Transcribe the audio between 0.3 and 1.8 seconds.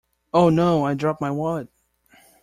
Oh No! I dropped my wallet!.